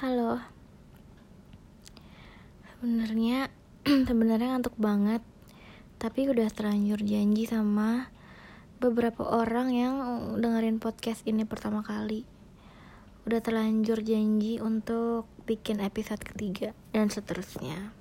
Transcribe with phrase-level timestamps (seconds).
[0.00, 0.40] Halo.
[2.72, 3.52] Sebenarnya
[4.08, 5.20] sebenarnya ngantuk banget.
[6.00, 8.08] Tapi udah terlanjur janji sama
[8.80, 9.94] beberapa orang yang
[10.40, 12.24] dengerin podcast ini pertama kali.
[13.28, 17.92] Udah terlanjur janji untuk bikin episode ketiga dan seterusnya.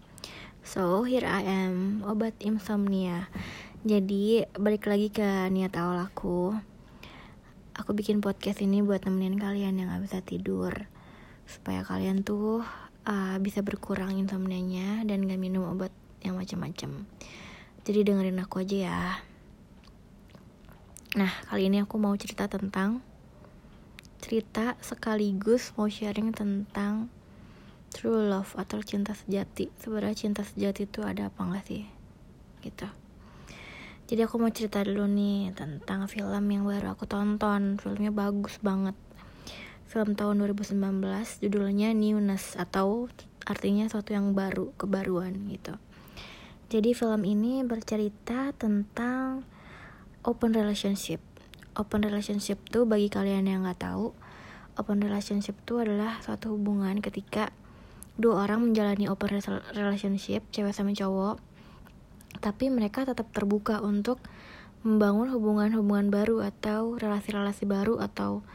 [0.64, 3.28] So, here I am, obat insomnia.
[3.84, 6.56] Jadi, balik lagi ke niat awal aku.
[7.76, 10.88] Aku bikin podcast ini buat nemenin kalian yang gak bisa tidur
[11.50, 12.62] supaya kalian tuh
[13.10, 15.90] uh, bisa berkurang insomnia dan gak minum obat
[16.22, 17.10] yang macam-macam.
[17.82, 19.02] Jadi dengerin aku aja ya.
[21.18, 23.02] Nah, kali ini aku mau cerita tentang
[24.22, 27.10] cerita sekaligus mau sharing tentang
[27.90, 29.74] true love atau cinta sejati.
[29.82, 31.84] Sebenarnya cinta sejati itu ada apa enggak sih?
[32.62, 32.86] Gitu.
[34.10, 37.82] Jadi aku mau cerita dulu nih tentang film yang baru aku tonton.
[37.82, 38.94] Filmnya bagus banget
[39.90, 40.78] film tahun 2019
[41.42, 43.10] judulnya Newness atau
[43.42, 45.74] artinya sesuatu yang baru, kebaruan gitu.
[46.70, 49.42] Jadi film ini bercerita tentang
[50.22, 51.18] open relationship.
[51.74, 54.14] Open relationship tuh bagi kalian yang nggak tahu,
[54.78, 57.50] open relationship tuh adalah suatu hubungan ketika
[58.22, 59.42] dua orang menjalani open
[59.74, 61.42] relationship, cewek sama cowok,
[62.46, 64.22] tapi mereka tetap terbuka untuk
[64.86, 68.46] membangun hubungan-hubungan baru atau relasi-relasi baru atau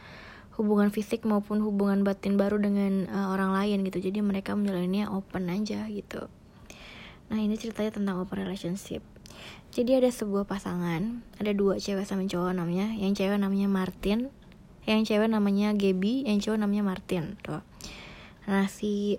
[0.55, 3.99] hubungan fisik maupun hubungan batin baru dengan uh, orang lain gitu.
[3.99, 6.31] Jadi mereka menjalaninya open aja gitu.
[7.27, 9.03] Nah ini ceritanya tentang open relationship.
[9.75, 12.95] Jadi ada sebuah pasangan ada dua cewek sama cowok namanya.
[12.95, 14.31] Yang cewek namanya Martin
[14.85, 17.65] yang cewek namanya Gaby yang cowok namanya Martin tuh.
[18.45, 19.17] Nah si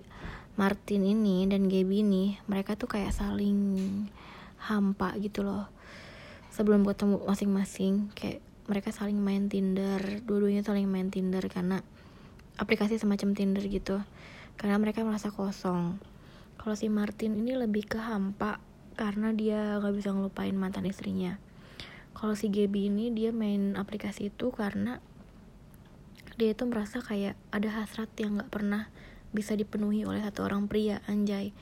[0.57, 4.07] Martin ini dan Gaby ini mereka tuh kayak saling
[4.57, 5.69] hampa gitu loh.
[6.49, 11.81] Sebelum ketemu masing-masing kayak mereka saling main Tinder dua-duanya saling main Tinder karena
[12.59, 14.03] aplikasi semacam Tinder gitu
[14.59, 16.01] karena mereka merasa kosong.
[16.57, 18.59] Kalau si Martin ini lebih ke hampa
[18.97, 21.37] karena dia gak bisa ngelupain mantan istrinya.
[22.17, 24.99] Kalau si Gaby ini dia main aplikasi itu karena
[26.35, 28.89] dia itu merasa kayak ada hasrat yang gak pernah
[29.31, 31.53] bisa dipenuhi oleh satu orang pria anjay.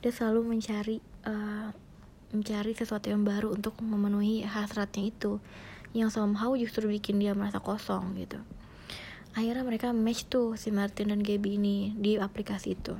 [0.00, 1.70] Dia selalu mencari uh,
[2.32, 5.40] mencari sesuatu yang baru untuk memenuhi hasratnya itu
[5.96, 8.40] yang somehow justru bikin dia merasa kosong gitu.
[9.36, 12.98] Akhirnya mereka match tuh si Martin dan Gaby ini di aplikasi itu.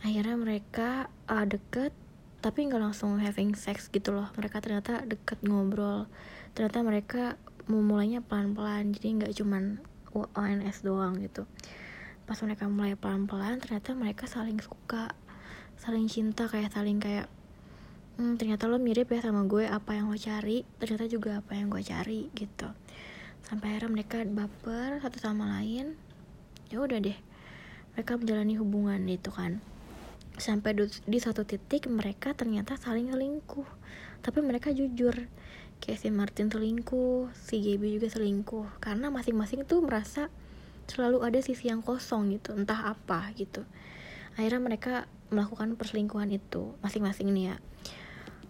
[0.00, 1.90] Akhirnya mereka uh, deket
[2.38, 4.30] tapi nggak langsung having sex gitu loh.
[4.38, 6.06] Mereka ternyata deket ngobrol.
[6.54, 7.22] Ternyata mereka
[7.68, 9.82] memulainya pelan-pelan jadi nggak cuman
[10.14, 11.44] ONS doang gitu.
[12.24, 15.12] Pas mereka mulai pelan-pelan ternyata mereka saling suka
[15.78, 17.30] saling cinta kayak saling kayak
[18.18, 20.66] hmm, ternyata lo mirip ya sama gue apa yang lo cari?
[20.82, 22.66] Ternyata juga apa yang gue cari gitu.
[23.46, 25.94] Sampai akhirnya mereka baper satu sama lain.
[26.68, 27.16] Ya udah deh
[27.94, 29.62] mereka menjalani hubungan itu kan.
[30.38, 33.66] Sampai di satu titik mereka ternyata saling selingkuh.
[34.18, 35.14] Tapi mereka jujur
[35.78, 38.82] kayak si Martin selingkuh si Gaby juga selingkuh.
[38.82, 40.26] Karena masing-masing tuh merasa
[40.90, 43.62] selalu ada sisi yang kosong gitu entah apa gitu.
[44.34, 44.94] Akhirnya mereka
[45.30, 47.56] melakukan perselingkuhan itu masing-masing nih ya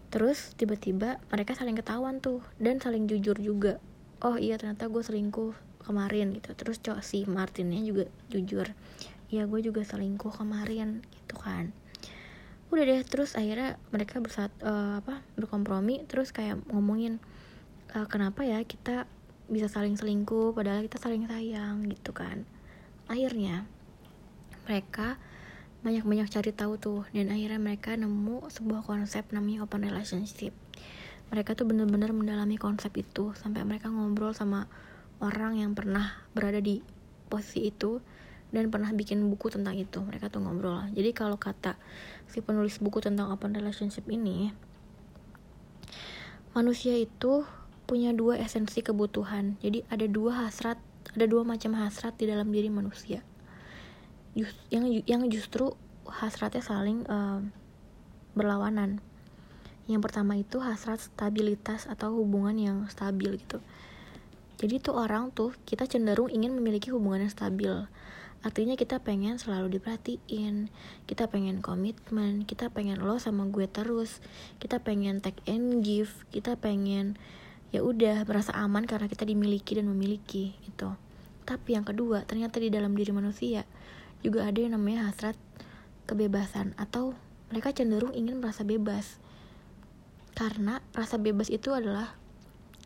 [0.08, 3.76] terus tiba-tiba mereka saling ketahuan tuh dan saling jujur juga.
[4.24, 5.52] Oh iya ternyata gue selingkuh
[5.84, 6.52] kemarin gitu.
[6.56, 8.72] Terus cowok si Martinnya juga jujur
[9.28, 11.70] ya gue juga selingkuh kemarin gitu kan.
[12.72, 17.20] Udah deh terus akhirnya mereka bersat uh, apa berkompromi terus kayak ngomongin
[17.92, 19.08] uh, kenapa ya kita
[19.48, 22.48] bisa saling selingkuh padahal kita saling sayang gitu kan.
[23.08, 23.64] Akhirnya
[24.68, 25.16] mereka
[25.82, 27.02] banyak-banyak cari tahu tuh.
[27.14, 30.54] Dan akhirnya mereka nemu sebuah konsep namanya open relationship.
[31.28, 34.66] Mereka tuh bener-bener mendalami konsep itu sampai mereka ngobrol sama
[35.20, 36.80] orang yang pernah berada di
[37.28, 38.00] posisi itu
[38.48, 40.00] dan pernah bikin buku tentang itu.
[40.00, 40.88] Mereka tuh ngobrol.
[40.96, 41.76] Jadi kalau kata
[42.26, 44.50] si penulis buku tentang open relationship ini
[46.56, 47.44] manusia itu
[47.84, 49.60] punya dua esensi kebutuhan.
[49.60, 50.80] Jadi ada dua hasrat
[51.12, 53.24] ada dua macam hasrat di dalam diri manusia
[54.36, 55.72] just, yang yang justru
[56.08, 57.44] hasratnya saling uh,
[58.32, 59.00] berlawanan.
[59.88, 63.64] Yang pertama itu hasrat stabilitas atau hubungan yang stabil gitu.
[64.58, 67.72] Jadi tuh orang tuh kita cenderung ingin memiliki hubungan yang stabil.
[68.38, 70.70] Artinya kita pengen selalu diperhatiin
[71.10, 74.22] kita pengen komitmen kita pengen lo sama gue terus
[74.62, 77.18] kita pengen take and give kita pengen
[77.74, 80.88] ya udah merasa aman karena kita dimiliki dan memiliki itu
[81.44, 83.66] tapi yang kedua ternyata di dalam diri manusia
[84.22, 85.38] juga ada yang namanya hasrat
[86.08, 87.14] kebebasan atau
[87.52, 89.20] mereka cenderung ingin merasa bebas.
[90.36, 92.14] Karena rasa bebas itu adalah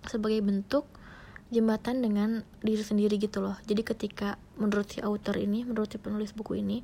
[0.09, 0.89] sebagai bentuk
[1.53, 3.61] jembatan dengan diri sendiri gitu loh.
[3.69, 6.81] Jadi ketika menurut si author ini menurut si penulis buku ini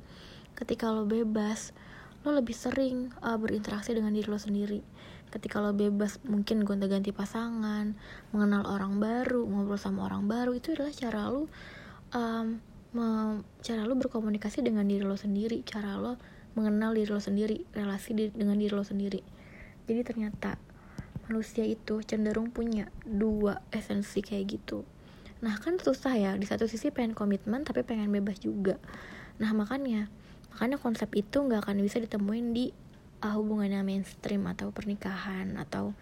[0.53, 1.73] ketika lo bebas
[2.21, 4.85] lo lebih sering uh, berinteraksi dengan diri lo sendiri.
[5.33, 7.97] Ketika lo bebas mungkin gonta-ganti pasangan
[8.29, 11.49] mengenal orang baru ngobrol sama orang baru itu adalah cara lo
[12.13, 12.61] um,
[13.61, 16.17] cara lo berkomunikasi dengan diri lo sendiri cara lo
[16.57, 19.21] mengenal diri lo sendiri relasi di, dengan diri lo sendiri.
[19.85, 20.57] Jadi ternyata
[21.29, 24.81] manusia itu cenderung punya dua esensi kayak gitu.
[25.45, 28.81] Nah kan susah ya di satu sisi pengen komitmen tapi pengen bebas juga.
[29.37, 30.09] Nah makanya
[30.49, 32.73] makanya konsep itu nggak akan bisa ditemuin di
[33.21, 35.93] uh, hubungannya mainstream atau pernikahan atau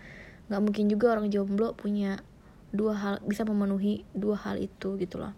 [0.48, 2.24] nggak mungkin juga orang jomblo punya
[2.72, 5.36] dua hal bisa memenuhi dua hal itu gitu loh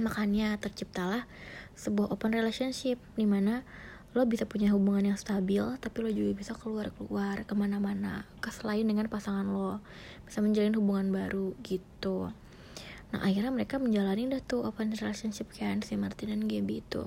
[0.00, 1.28] makanya terciptalah
[1.76, 3.62] sebuah open relationship di mana
[4.10, 8.50] lo bisa punya hubungan yang stabil tapi lo juga bisa keluar keluar ke mana-mana ke
[8.50, 9.78] selain dengan pasangan lo
[10.26, 12.34] bisa menjalin hubungan baru gitu.
[13.14, 17.06] Nah akhirnya mereka menjalani dah tuh open relationship kan si Martin dan Gaby itu.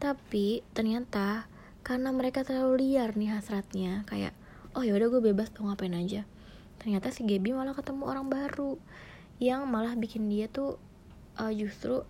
[0.00, 1.44] Tapi ternyata
[1.84, 4.32] karena mereka terlalu liar nih hasratnya kayak
[4.72, 6.24] oh ya udah gue bebas tuh ngapain aja?
[6.80, 8.80] Ternyata si Gaby malah ketemu orang baru
[9.38, 10.80] yang malah bikin dia tuh
[11.38, 12.02] uh, justru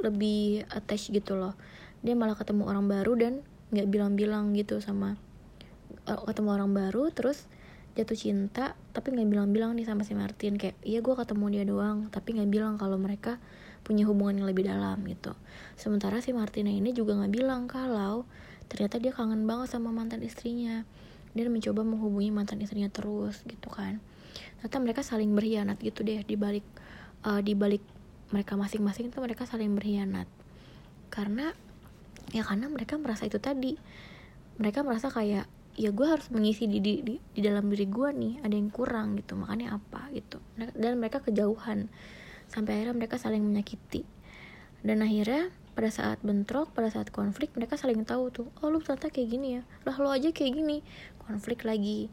[0.00, 1.56] lebih attach gitu loh.
[2.04, 3.32] Dia malah ketemu orang baru dan
[3.72, 5.16] nggak bilang-bilang gitu sama
[6.04, 7.48] uh, ketemu orang baru terus
[7.92, 10.56] jatuh cinta tapi nggak bilang-bilang nih sama si Martin.
[10.60, 13.40] Kayak iya gue ketemu dia doang tapi nggak bilang kalau mereka
[13.82, 15.34] punya hubungan yang lebih dalam gitu.
[15.74, 18.24] Sementara si Martina ini juga nggak bilang kalau
[18.70, 20.86] ternyata dia kangen banget sama mantan istrinya.
[21.32, 23.98] Dia mencoba menghubungi mantan istrinya terus gitu kan.
[24.60, 26.64] Ternyata mereka saling berkhianat gitu deh di balik
[27.26, 27.82] uh, di balik
[28.32, 30.24] mereka masing-masing itu mereka saling berkhianat.
[31.12, 31.52] Karena
[32.32, 33.76] ya karena mereka merasa itu tadi.
[34.56, 38.44] Mereka merasa kayak ya gue harus mengisi di, di, di, di dalam diri gue nih
[38.44, 40.40] ada yang kurang gitu makanya apa gitu.
[40.56, 41.92] Dan mereka kejauhan.
[42.48, 44.08] Sampai akhirnya mereka saling menyakiti.
[44.80, 49.12] Dan akhirnya pada saat bentrok pada saat konflik mereka saling tahu tuh oh lu ternyata
[49.12, 49.62] kayak gini ya?
[49.84, 50.80] Lah lo aja kayak gini.
[51.28, 52.08] Konflik lagi.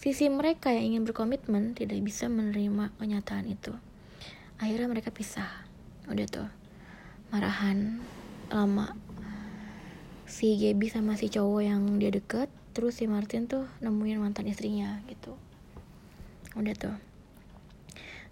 [0.00, 3.76] Sisi mereka yang ingin berkomitmen tidak bisa menerima kenyataan itu
[4.58, 5.48] akhirnya mereka pisah.
[6.10, 6.48] Udah tuh.
[7.32, 8.02] Marahan
[8.52, 8.92] lama.
[10.28, 15.00] Si Gaby sama si cowok yang dia deket terus si Martin tuh nemuin mantan istrinya
[15.08, 15.36] gitu.
[16.56, 16.96] Udah tuh.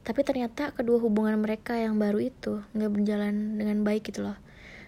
[0.00, 4.36] Tapi ternyata kedua hubungan mereka yang baru itu nggak berjalan dengan baik gitu loh.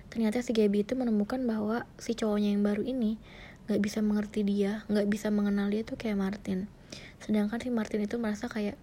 [0.09, 3.21] Ternyata si Gaby itu menemukan bahwa si cowoknya yang baru ini
[3.69, 6.69] nggak bisa mengerti dia nggak bisa mengenal dia tuh kayak Martin.
[7.21, 8.77] Sedangkan si Martin itu merasa kayak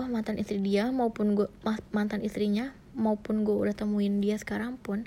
[0.00, 1.48] oh mantan istri dia maupun gue
[1.92, 5.04] mantan istrinya maupun gue udah temuin dia sekarang pun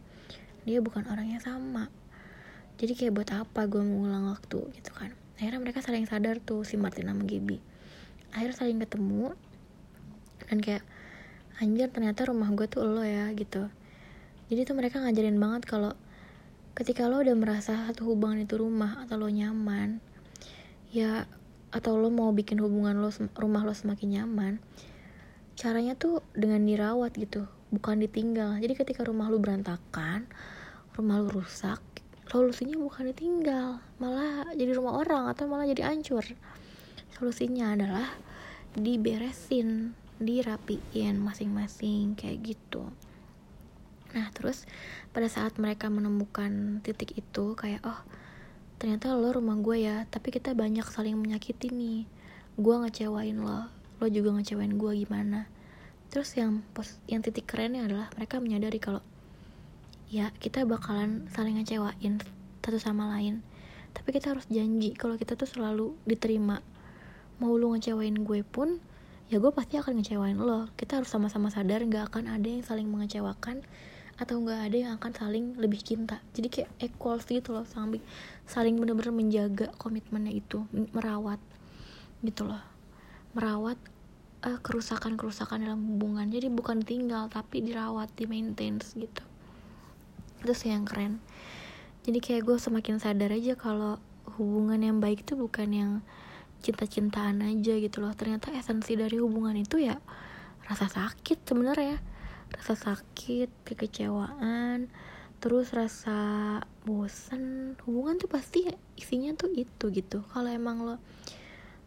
[0.65, 1.93] dia bukan orang yang sama.
[2.75, 5.13] Jadi kayak buat apa gue mengulang waktu gitu kan?
[5.37, 7.61] Akhirnya mereka saling sadar tuh si Martin sama Gaby.
[8.33, 9.31] Akhirnya saling ketemu
[10.49, 10.83] dan kayak
[11.61, 13.69] anjir ternyata rumah gue tuh lo ya gitu.
[14.51, 15.93] Jadi tuh mereka ngajarin banget kalau
[16.75, 20.03] ketika lo udah merasa satu hubungan itu rumah atau lo nyaman
[20.91, 21.23] ya
[21.75, 24.63] atau lo mau bikin hubungan lo rumah lo semakin nyaman
[25.59, 28.55] caranya tuh dengan dirawat gitu bukan ditinggal.
[28.63, 30.27] Jadi ketika rumah lo berantakan
[30.95, 31.83] rumah lo rusak
[32.31, 36.23] solusinya bukan ditinggal malah jadi rumah orang atau malah jadi hancur.
[37.19, 38.07] Solusinya adalah
[38.75, 42.87] diberesin dirapiin masing-masing kayak gitu.
[44.15, 44.63] Nah terus
[45.11, 47.99] pada saat mereka menemukan titik itu kayak oh
[48.75, 52.07] ternyata lo rumah gue ya tapi kita banyak saling menyakiti nih.
[52.55, 55.47] Gue ngecewain lo lo juga ngecewain gue gimana.
[56.11, 59.01] Terus yang pos yang titik kerennya adalah mereka menyadari kalau
[60.11, 62.19] ya kita bakalan saling ngecewain
[62.63, 63.45] satu sama lain.
[63.95, 66.59] Tapi kita harus janji kalau kita tuh selalu diterima.
[67.39, 68.83] Mau lo ngecewain gue pun
[69.31, 70.67] ya gue pasti akan ngecewain lo.
[70.75, 73.63] Kita harus sama-sama sadar gak akan ada yang saling mengecewakan
[74.15, 76.23] atau nggak ada yang akan saling lebih cinta.
[76.31, 78.03] Jadi kayak equal gitu loh saling
[78.47, 80.63] saling bener-bener menjaga komitmennya itu
[80.95, 81.39] merawat
[82.23, 82.63] gitu loh.
[83.35, 83.75] Merawat
[84.47, 86.31] uh, kerusakan-kerusakan dalam hubungan.
[86.31, 89.23] Jadi bukan tinggal tapi dirawat di maintain gitu.
[90.43, 91.19] Itu sih yang keren
[92.05, 93.97] jadi kayak gue semakin sadar aja kalau
[94.37, 95.91] hubungan yang baik itu bukan yang
[96.61, 98.13] cinta-cintaan aja gitu loh.
[98.13, 99.97] Ternyata esensi dari hubungan itu ya
[100.69, 101.97] rasa sakit sebenarnya
[102.55, 104.87] rasa sakit kekecewaan
[105.43, 106.17] terus rasa
[106.87, 108.65] bosan hubungan tuh pasti
[108.97, 110.25] isinya tuh itu gitu.
[110.31, 110.95] Kalau emang lo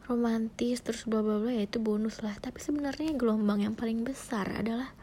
[0.06, 2.36] romantis terus bla bla bla ya itu bonus lah.
[2.38, 4.94] Tapi sebenarnya gelombang yang paling besar adalah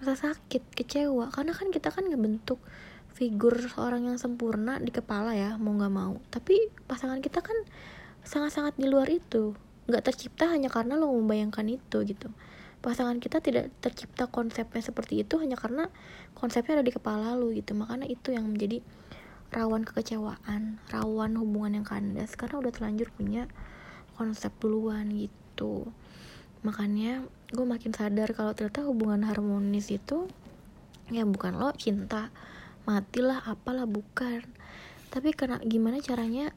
[0.00, 1.28] rasa sakit kecewa.
[1.28, 2.62] Karena kan kita kan ngebentuk
[3.12, 6.16] figur seorang yang sempurna di kepala ya mau nggak mau.
[6.32, 7.58] Tapi pasangan kita kan
[8.24, 9.52] sangat-sangat di luar itu.
[9.90, 12.32] Nggak tercipta hanya karena lo membayangkan itu gitu
[12.78, 15.90] pasangan kita tidak tercipta konsepnya seperti itu hanya karena
[16.38, 17.74] konsepnya ada di kepala lu gitu.
[17.74, 18.80] Makanya itu yang menjadi
[19.50, 22.38] rawan kekecewaan rawan hubungan yang kandas.
[22.38, 23.50] Karena udah terlanjur punya
[24.14, 25.90] konsep duluan gitu.
[26.62, 30.30] Makanya gue makin sadar kalau ternyata hubungan harmonis itu
[31.10, 32.30] ya bukan lo cinta.
[32.86, 34.42] Matilah apalah bukan.
[35.08, 36.52] Tapi karena gimana caranya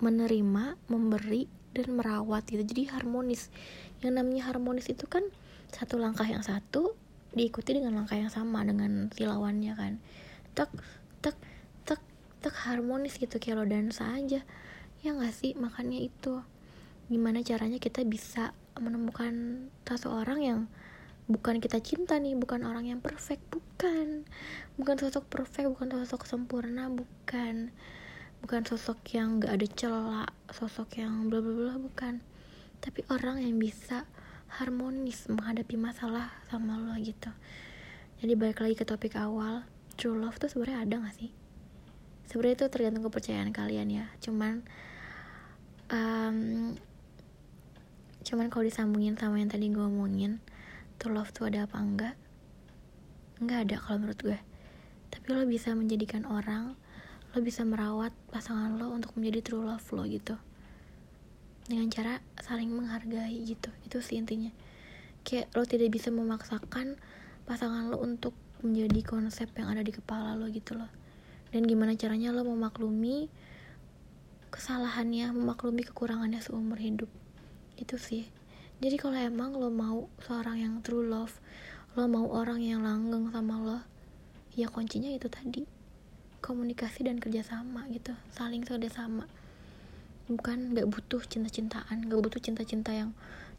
[0.00, 2.64] menerima memberi dan merawat gitu.
[2.64, 3.52] Jadi harmonis.
[4.00, 5.22] Yang namanya harmonis itu kan
[5.68, 6.96] satu langkah yang satu
[7.36, 9.92] diikuti dengan langkah yang sama dengan si lawannya kan.
[10.56, 10.72] Tek
[11.20, 11.36] tek
[11.84, 12.00] tek
[12.40, 14.40] tek harmonis gitu kayak lo dansa aja.
[15.04, 15.52] Ya gak sih?
[15.52, 16.40] Makanya itu.
[17.12, 20.60] Gimana caranya kita bisa menemukan seseorang yang
[21.26, 23.44] bukan kita cinta nih bukan orang yang perfect.
[23.52, 24.24] Bukan.
[24.80, 27.70] Bukan sosok perfect bukan sosok sempurna bukan
[28.44, 32.20] bukan sosok yang gak ada celah sosok yang bla bla bla bukan.
[32.80, 34.06] Tapi orang yang bisa
[34.60, 37.32] harmonis menghadapi masalah sama lo gitu.
[38.22, 39.66] Jadi balik lagi ke topik awal
[39.98, 41.30] true love tuh sebenarnya ada gak sih?
[42.30, 44.06] Sebenarnya itu tergantung kepercayaan kalian ya.
[44.22, 44.62] Cuman
[45.90, 46.72] um,
[48.26, 50.42] cuman kalau disambungin sama yang tadi gue omongin
[50.98, 52.14] true love tuh ada apa enggak?
[53.42, 54.38] Enggak ada kalau menurut gue.
[55.12, 56.78] Tapi lo bisa menjadikan orang
[57.36, 60.40] lo bisa merawat pasangan lo untuk menjadi true love lo gitu.
[61.68, 63.68] Dengan cara saling menghargai gitu.
[63.84, 64.48] Itu sih intinya.
[65.20, 66.96] Kayak lo tidak bisa memaksakan
[67.44, 68.32] pasangan lo untuk
[68.64, 70.88] menjadi konsep yang ada di kepala lo gitu loh.
[71.52, 73.28] Dan gimana caranya lo memaklumi
[74.48, 77.12] kesalahannya memaklumi kekurangannya seumur hidup.
[77.76, 78.24] Itu sih.
[78.80, 81.36] Jadi kalau emang lo mau seorang yang true love
[82.00, 83.78] lo mau orang yang langgeng sama lo
[84.56, 85.75] ya kuncinya itu tadi
[86.46, 89.26] komunikasi dan kerjasama gitu saling kerjasama
[90.30, 93.10] bukan nggak butuh cinta-cintaan nggak butuh cinta-cinta yang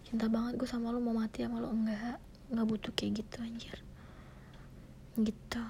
[0.08, 3.76] cinta banget gue sama lo mau mati sama lo enggak nggak butuh kayak gitu anjir.
[5.20, 5.64] Gitu.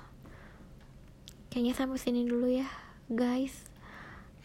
[1.49, 2.69] Kayaknya sampai sini dulu ya
[3.09, 3.65] guys.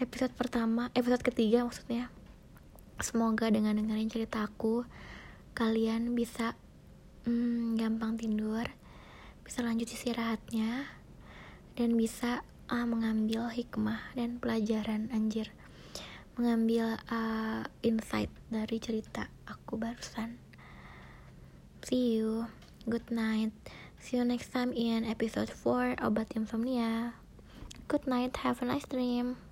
[0.01, 2.09] Episode pertama episode ketiga maksudnya.
[3.05, 4.89] Semoga dengan dengerin cerita aku
[5.53, 6.57] kalian bisa
[7.29, 8.65] hmm, gampang tidur
[9.43, 10.87] bisa lanjut istirahatnya
[11.77, 15.51] dan bisa uh, mengambil hikmah dan pelajaran anjir.
[16.39, 20.39] Mengambil uh, insight dari cerita aku barusan.
[21.87, 22.47] See you.
[22.87, 23.55] Good night.
[24.03, 27.15] See you next time in episode 4 obat insomnia.
[27.87, 28.43] Good night.
[28.43, 29.52] Have a nice dream